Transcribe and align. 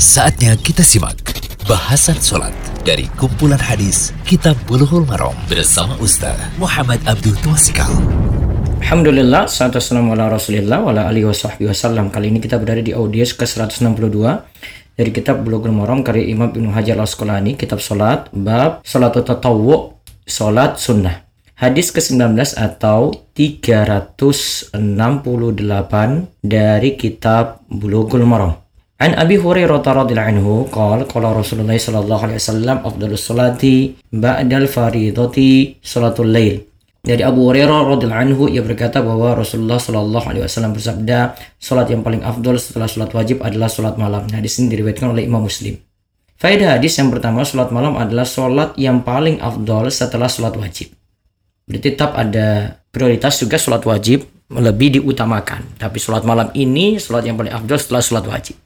Saatnya 0.00 0.56
kita 0.56 0.80
simak 0.80 1.20
bahasan 1.68 2.16
sholat 2.16 2.56
dari 2.88 3.04
kumpulan 3.20 3.60
hadis 3.60 4.16
Kitab 4.24 4.56
Bulughul 4.64 5.04
Maram 5.04 5.36
bersama 5.44 5.92
Ustaz 6.00 6.40
Muhammad 6.56 7.04
Abdul 7.04 7.36
Tuasikal. 7.44 7.92
Alhamdulillah, 8.80 9.44
salatu 9.44 9.76
wassalamu 9.76 10.16
ala 10.16 10.32
rasulillah 10.32 10.80
wa 10.80 10.96
ala 10.96 11.04
alihi 11.04 11.28
wasallam. 11.68 12.08
Kali 12.08 12.32
ini 12.32 12.40
kita 12.40 12.56
berada 12.56 12.80
di 12.80 12.96
audiens 12.96 13.36
ke-162 13.36 14.16
dari 14.96 15.10
kitab 15.12 15.44
Bulughul 15.44 15.76
Maram 15.76 16.00
karya 16.00 16.32
Imam 16.32 16.48
Ibnu 16.48 16.72
Hajar 16.72 16.96
Al-Asqalani, 16.96 17.60
kitab 17.60 17.84
salat, 17.84 18.32
bab 18.32 18.80
salat 18.80 19.12
tatawwu, 19.12 20.00
salat 20.24 20.80
sunnah. 20.80 21.28
Hadis 21.60 21.92
ke-19 21.92 22.40
atau 22.56 23.12
368 23.36 24.80
dari 26.40 26.96
kitab 26.96 27.60
Bulughul 27.68 28.24
Maram. 28.24 28.69
An 29.00 29.16
Abi 29.16 29.40
Hurairah 29.40 29.80
radhiyallahu 29.80 30.28
anhu 30.28 30.52
qala 30.68 31.08
qala 31.08 31.32
Rasulullah 31.32 31.72
sallallahu 31.72 32.20
alaihi 32.20 32.36
wasallam 32.36 32.84
afdhalus 32.84 33.24
salati 33.24 33.96
ba'dal 34.12 34.68
faridati 34.68 35.80
salatul 35.80 36.28
lail. 36.28 36.68
Dari 37.00 37.24
Abu 37.24 37.48
Hurairah 37.48 37.96
radhiyallahu 37.96 38.24
anhu 38.28 38.44
ia 38.52 38.60
berkata 38.60 39.00
bahwa 39.00 39.32
Rasulullah 39.32 39.80
sallallahu 39.80 40.26
alaihi 40.28 40.44
wasallam 40.44 40.76
bersabda, 40.76 41.32
salat 41.56 41.88
yang 41.88 42.04
paling 42.04 42.20
afdal 42.20 42.60
setelah 42.60 42.92
salat 42.92 43.08
wajib 43.16 43.40
adalah 43.40 43.72
salat 43.72 43.96
malam. 43.96 44.28
Nah, 44.28 44.36
di 44.36 44.52
sini 44.52 44.68
diriwayatkan 44.68 45.08
oleh 45.16 45.24
Imam 45.24 45.48
Muslim. 45.48 45.80
Faedah 46.36 46.76
hadis 46.76 47.00
yang 47.00 47.08
pertama, 47.08 47.40
salat 47.48 47.72
malam 47.72 47.96
adalah 47.96 48.28
salat 48.28 48.76
yang 48.76 49.00
paling 49.00 49.40
afdal 49.40 49.88
setelah 49.88 50.28
salat 50.28 50.60
wajib. 50.60 50.92
Berarti 51.64 51.96
tetap 51.96 52.12
ada 52.20 52.76
prioritas 52.92 53.40
juga 53.40 53.56
salat 53.56 53.80
wajib 53.88 54.28
lebih 54.50 55.00
diutamakan. 55.00 55.78
Tapi 55.78 55.96
salat 56.02 56.26
malam 56.26 56.50
ini 56.58 56.98
salat 56.98 57.26
yang 57.26 57.38
paling 57.38 57.54
afdal 57.54 57.78
setelah 57.78 58.02
salat 58.02 58.26
wajib. 58.26 58.56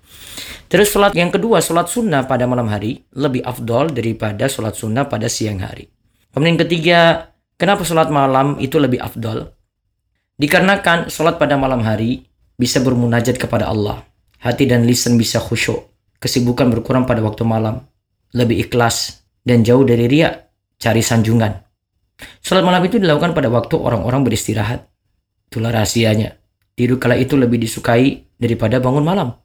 Terus 0.75 0.91
sholat 0.91 1.13
yang 1.15 1.31
kedua, 1.31 1.63
sholat 1.63 1.87
sunnah 1.87 2.27
pada 2.27 2.49
malam 2.49 2.67
hari 2.67 3.05
lebih 3.15 3.45
afdol 3.45 3.93
daripada 3.95 4.51
sholat 4.51 4.75
sunnah 4.75 5.07
pada 5.07 5.31
siang 5.31 5.63
hari. 5.63 5.87
Kemudian 6.35 6.59
ketiga, 6.59 7.31
kenapa 7.55 7.87
sholat 7.87 8.11
malam 8.11 8.59
itu 8.59 8.81
lebih 8.83 8.99
afdol? 8.99 9.55
Dikarenakan 10.35 11.13
sholat 11.15 11.39
pada 11.39 11.55
malam 11.55 11.85
hari 11.87 12.27
bisa 12.59 12.83
bermunajat 12.83 13.39
kepada 13.39 13.71
Allah. 13.71 14.03
Hati 14.43 14.67
dan 14.67 14.83
lisan 14.83 15.15
bisa 15.15 15.39
khusyuk. 15.39 15.95
Kesibukan 16.19 16.73
berkurang 16.75 17.07
pada 17.07 17.23
waktu 17.23 17.47
malam. 17.47 17.85
Lebih 18.35 18.67
ikhlas 18.67 19.23
dan 19.47 19.63
jauh 19.63 19.87
dari 19.87 20.11
riak, 20.11 20.51
cari 20.83 21.07
sanjungan. 21.07 21.55
Sholat 22.43 22.67
malam 22.67 22.83
itu 22.83 22.99
dilakukan 22.99 23.31
pada 23.31 23.47
waktu 23.47 23.79
orang-orang 23.79 24.27
beristirahat. 24.27 24.91
Itulah 25.55 25.71
rahasianya. 25.71 26.35
Tidur 26.75 26.99
kala 26.99 27.15
itu 27.15 27.39
lebih 27.39 27.63
disukai 27.63 28.27
daripada 28.35 28.83
bangun 28.83 29.07
malam 29.07 29.39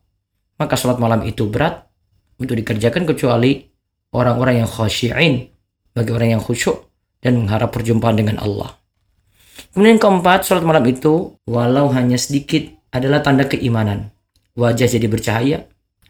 maka 0.59 0.75
sholat 0.75 0.99
malam 0.99 1.23
itu 1.23 1.47
berat 1.47 1.87
untuk 2.35 2.59
dikerjakan 2.59 3.07
kecuali 3.07 3.63
orang-orang 4.11 4.61
yang 4.61 4.69
khasyi'in, 4.69 5.47
bagi 5.95 6.11
orang 6.11 6.37
yang 6.37 6.43
khusyuk 6.43 6.91
dan 7.23 7.39
mengharap 7.39 7.71
perjumpaan 7.71 8.19
dengan 8.19 8.37
Allah. 8.43 8.75
Kemudian 9.71 9.97
keempat, 9.97 10.43
sholat 10.43 10.67
malam 10.67 10.83
itu 10.83 11.39
walau 11.47 11.87
hanya 11.95 12.19
sedikit 12.19 12.67
adalah 12.91 13.23
tanda 13.23 13.47
keimanan. 13.47 14.11
Wajah 14.59 14.91
jadi 14.91 15.07
bercahaya, 15.07 15.57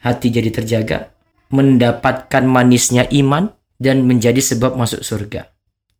hati 0.01 0.33
jadi 0.33 0.49
terjaga, 0.49 1.13
mendapatkan 1.53 2.41
manisnya 2.45 3.05
iman, 3.13 3.53
dan 3.79 4.03
menjadi 4.03 4.41
sebab 4.41 4.75
masuk 4.75 5.05
surga. 5.05 5.47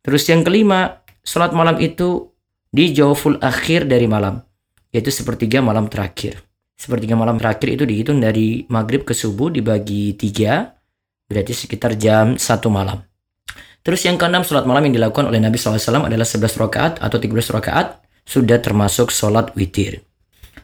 Terus 0.04 0.28
yang 0.28 0.44
kelima, 0.44 1.06
sholat 1.22 1.54
malam 1.54 1.78
itu 1.80 2.34
di 2.70 2.94
jawful 2.94 3.42
akhir 3.42 3.90
dari 3.90 4.06
malam, 4.06 4.40
yaitu 4.94 5.10
sepertiga 5.10 5.60
malam 5.60 5.90
terakhir 5.90 6.50
sepertiga 6.80 7.20
malam 7.20 7.36
terakhir 7.36 7.76
itu 7.76 7.84
dihitung 7.84 8.24
dari 8.24 8.64
maghrib 8.72 9.04
ke 9.04 9.12
subuh 9.12 9.52
dibagi 9.52 10.16
tiga, 10.16 10.80
berarti 11.28 11.52
sekitar 11.52 12.00
jam 12.00 12.40
satu 12.40 12.72
malam. 12.72 13.04
Terus 13.84 14.08
yang 14.08 14.16
keenam, 14.16 14.48
sholat 14.48 14.64
malam 14.64 14.88
yang 14.88 14.96
dilakukan 14.96 15.28
oleh 15.28 15.44
Nabi 15.44 15.60
SAW 15.60 16.08
adalah 16.08 16.24
11 16.24 16.56
rakaat 16.56 16.94
atau 17.04 17.18
13 17.20 17.52
rakaat, 17.52 18.00
sudah 18.24 18.64
termasuk 18.64 19.12
sholat 19.12 19.52
witir. 19.60 20.00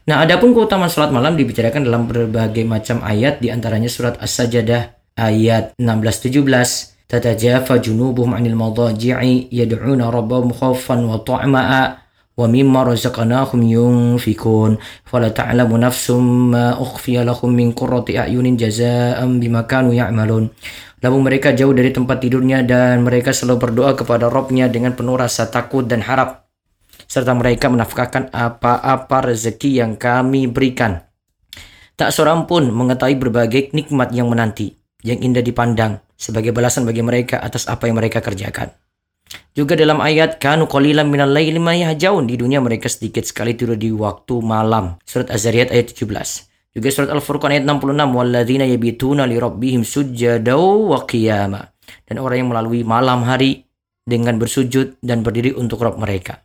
Nah, 0.08 0.24
adapun 0.24 0.56
keutamaan 0.56 0.92
sholat 0.92 1.12
malam 1.12 1.36
dibicarakan 1.36 1.84
dalam 1.84 2.08
berbagai 2.08 2.64
macam 2.64 3.04
ayat, 3.04 3.44
di 3.44 3.52
antaranya 3.52 3.92
surat 3.92 4.16
As-Sajadah 4.20 5.16
ayat 5.20 5.76
16-17, 5.80 6.95
Tatajafa 7.11 7.83
junubuhum 7.83 8.39
anil 8.39 8.55
madaji'i 8.55 9.51
yad'una 9.51 10.15
rabbahum 10.15 10.55
khawfan 10.55 11.11
wa 11.11 11.19
ta'ma'a 11.19 12.01
ومما 12.41 12.81
رزقناهم 12.97 13.61
ينفقون 13.63 14.73
فلا 15.05 15.29
تعلم 15.29 15.71
نفس 15.77 16.07
ما 16.49 16.73
أخفي 16.73 17.21
لهم 17.21 17.51
من 17.53 17.77
قرة 17.77 18.07
أعين 18.09 18.57
جزاء 18.57 19.19
بما 19.21 19.61
كانوا 19.69 19.93
يعملون 19.93 20.45
Lalu 21.01 21.17
mereka 21.33 21.57
jauh 21.57 21.73
dari 21.73 21.97
tempat 21.97 22.21
tidurnya 22.21 22.61
dan 22.61 23.01
mereka 23.01 23.33
selalu 23.33 23.73
berdoa 23.73 23.97
kepada 23.97 24.29
Robnya 24.29 24.69
dengan 24.69 24.93
penuh 24.93 25.17
rasa 25.17 25.49
takut 25.49 25.89
dan 25.89 26.05
harap. 26.05 26.53
Serta 27.09 27.33
mereka 27.33 27.73
menafkahkan 27.73 28.29
apa-apa 28.29 29.33
rezeki 29.33 29.81
yang 29.81 29.97
kami 29.97 30.45
berikan. 30.45 31.01
Tak 31.97 32.13
seorang 32.13 32.45
pun 32.45 32.69
mengetahui 32.69 33.17
berbagai 33.17 33.73
nikmat 33.73 34.13
yang 34.13 34.29
menanti, 34.29 34.77
yang 35.01 35.25
indah 35.25 35.41
dipandang, 35.41 36.04
sebagai 36.16 36.56
balasan 36.56 36.88
bagi 36.88 37.04
mereka 37.04 37.40
atas 37.40 37.68
apa 37.68 37.88
yang 37.88 38.00
mereka 38.00 38.24
kerjakan. 38.24 38.72
Juga 39.56 39.80
dalam 39.80 40.04
ayat 40.04 40.38
kanu 40.38 40.68
qalilan 40.68 41.08
minal 41.08 41.32
laili 41.32 41.58
ma 41.58 41.72
di 41.72 42.36
dunia 42.36 42.60
mereka 42.60 42.92
sedikit 42.92 43.24
sekali 43.24 43.56
tidur 43.56 43.80
di 43.80 43.90
waktu 43.92 44.44
malam. 44.44 45.00
Surat 45.08 45.32
Az-Zariyat 45.32 45.72
ayat 45.72 45.96
17. 45.96 46.76
Juga 46.76 46.88
surat 46.92 47.10
Al-Furqan 47.16 47.56
ayat 47.56 47.64
66 47.64 48.12
walladzina 48.12 48.68
yabituna 48.68 49.24
li 49.24 49.40
rabbihim 49.40 49.88
sujjadau 49.88 50.92
wa 50.92 51.08
qiyama. 51.08 51.72
Dan 52.04 52.20
orang 52.20 52.44
yang 52.44 52.50
melalui 52.52 52.84
malam 52.84 53.24
hari 53.24 53.64
dengan 54.04 54.36
bersujud 54.38 55.00
dan 55.00 55.24
berdiri 55.24 55.56
untuk 55.56 55.82
Rabb 55.82 55.98
mereka. 55.98 56.44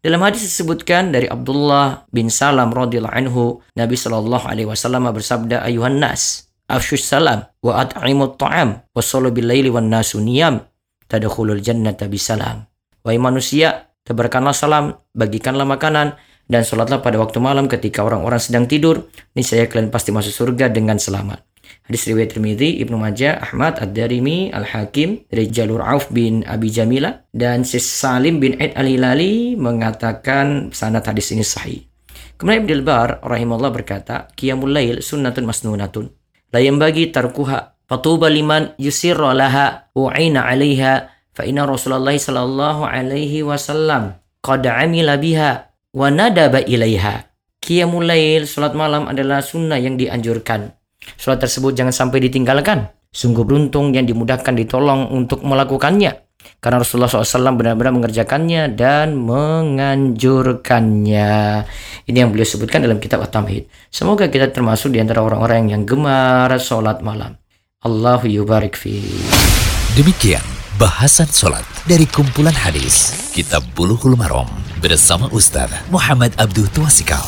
Dalam 0.00 0.20
hadis 0.24 0.44
disebutkan 0.44 1.12
dari 1.12 1.28
Abdullah 1.28 2.08
bin 2.12 2.28
Salam 2.28 2.72
radhiyallahu 2.72 3.16
anhu, 3.16 3.60
Nabi 3.76 3.96
Shallallahu 3.96 4.48
alaihi 4.48 4.68
wasallam 4.68 5.08
bersabda 5.08 5.64
ayuhan 5.64 6.00
nas, 6.00 6.49
afshus 6.70 7.02
salam 7.02 7.44
wa 7.60 7.82
at'imut 7.82 8.38
ta'am 8.38 8.86
wa 8.94 9.02
sallu 9.02 9.34
bil 9.34 9.50
laili 9.50 9.68
wan 9.68 9.90
nasu 9.90 10.22
niyam 10.22 10.62
tadkhulul 11.10 11.58
jannata 11.58 12.06
bisalam. 12.06 12.70
Wahai 13.02 13.18
manusia, 13.18 13.90
tebarkanlah 14.06 14.54
salam, 14.54 14.94
bagikanlah 15.16 15.66
makanan, 15.66 16.14
dan 16.50 16.62
sholatlah 16.66 17.02
pada 17.02 17.18
waktu 17.18 17.38
malam 17.42 17.66
ketika 17.66 18.02
orang-orang 18.06 18.38
sedang 18.38 18.66
tidur. 18.70 19.10
Niscaya 19.34 19.70
kalian 19.70 19.90
pasti 19.90 20.14
masuk 20.14 20.30
surga 20.30 20.70
dengan 20.70 20.98
selamat. 20.98 21.42
Hadis 21.86 22.06
riwayat 22.06 22.34
Tirmidzi, 22.34 22.82
Ibnu 22.86 22.98
Majah, 22.98 23.42
Ahmad, 23.42 23.78
Ad-Darimi, 23.82 24.50
Al-Hakim 24.54 25.26
dari 25.26 25.50
jalur 25.50 25.82
Auf 25.82 26.10
bin 26.10 26.46
Abi 26.46 26.70
Jamila 26.70 27.26
dan 27.34 27.66
Sis 27.66 27.86
Salim 27.86 28.38
bin 28.38 28.58
Aid 28.62 28.78
Al-Hilali 28.78 29.58
mengatakan 29.58 30.70
sanad 30.70 31.06
hadis 31.06 31.34
ini 31.34 31.42
sahih. 31.42 31.86
Kemudian 32.38 32.66
Ibnu 32.66 32.86
Bar 32.86 33.22
rahimahullah 33.26 33.74
berkata, 33.74 34.30
Qiyamul 34.34 34.70
Lail 34.70 34.96
sunnatun 35.02 35.46
masnunatun. 35.46 36.19
La 36.50 36.58
bagi 36.58 37.14
tarkuha 37.14 37.78
Fatuba 37.90 38.30
liman 38.30 38.78
yusirra 38.78 39.34
laha 39.34 39.90
u'ina 39.98 40.46
'alaiha 40.46 41.10
fa 41.34 41.42
inna 41.42 41.66
Rasulullah 41.66 42.14
sallallahu 42.14 42.86
alaihi 42.86 43.42
wasallam 43.42 44.14
qad 44.38 44.62
'amila 44.62 45.18
biha 45.18 45.74
wa 45.90 46.06
nadaba 46.06 46.62
ilaiha. 46.62 47.26
Qiyamul 47.58 48.06
lail, 48.06 48.46
salat 48.46 48.78
malam 48.78 49.10
adalah 49.10 49.42
sunnah 49.42 49.76
yang 49.76 49.98
dianjurkan. 49.98 50.70
Salat 51.18 51.42
tersebut 51.42 51.74
jangan 51.74 51.90
sampai 51.90 52.22
ditinggalkan. 52.30 52.94
Sungguh 53.10 53.42
beruntung 53.42 53.90
yang 53.90 54.06
dimudahkan 54.06 54.54
ditolong 54.54 55.10
untuk 55.10 55.42
melakukannya. 55.42 56.29
Karena 56.60 56.84
Rasulullah 56.84 57.08
SAW 57.08 57.56
benar-benar 57.56 57.96
mengerjakannya 57.96 58.76
dan 58.76 59.16
menganjurkannya. 59.16 61.64
Ini 62.04 62.16
yang 62.20 62.36
beliau 62.36 62.44
sebutkan 62.44 62.84
dalam 62.84 63.00
kitab 63.00 63.24
At-Tamhid. 63.24 63.64
Semoga 63.88 64.28
kita 64.28 64.52
termasuk 64.52 64.92
di 64.92 65.00
antara 65.00 65.24
orang-orang 65.24 65.72
yang 65.72 65.88
gemar 65.88 66.52
sholat 66.60 67.00
malam. 67.00 67.40
Allahu 67.80 68.28
yubarik 68.28 68.76
fi. 68.76 69.00
Demikian 69.96 70.44
bahasan 70.76 71.32
solat 71.32 71.64
dari 71.88 72.04
kumpulan 72.04 72.52
hadis 72.52 73.16
Kitab 73.32 73.64
Buluhul 73.72 74.12
Marom 74.16 74.48
bersama 74.84 75.28
Ustaz 75.32 75.72
Muhammad 75.88 76.36
Abdul 76.36 76.68
Tuasikal. 76.72 77.24